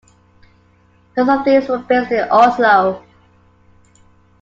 [1.15, 3.03] Most of these were based in Oslo.